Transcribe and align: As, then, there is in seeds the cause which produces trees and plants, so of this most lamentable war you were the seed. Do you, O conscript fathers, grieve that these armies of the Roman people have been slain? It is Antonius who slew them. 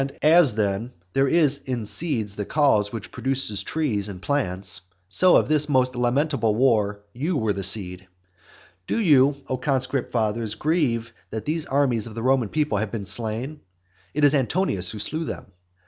As, 0.23 0.55
then, 0.55 0.93
there 1.13 1.27
is 1.27 1.59
in 1.59 1.85
seeds 1.85 2.33
the 2.33 2.43
cause 2.43 2.91
which 2.91 3.11
produces 3.11 3.61
trees 3.61 4.09
and 4.09 4.19
plants, 4.19 4.81
so 5.07 5.35
of 5.35 5.47
this 5.47 5.69
most 5.69 5.95
lamentable 5.95 6.55
war 6.55 7.01
you 7.13 7.37
were 7.37 7.53
the 7.53 7.61
seed. 7.61 8.07
Do 8.87 8.99
you, 8.99 9.35
O 9.47 9.57
conscript 9.57 10.11
fathers, 10.11 10.55
grieve 10.55 11.13
that 11.29 11.45
these 11.45 11.67
armies 11.67 12.07
of 12.07 12.15
the 12.15 12.23
Roman 12.23 12.49
people 12.49 12.79
have 12.79 12.91
been 12.91 13.05
slain? 13.05 13.59
It 14.15 14.23
is 14.23 14.33
Antonius 14.33 14.89
who 14.89 14.97
slew 14.97 15.23
them. 15.23 15.51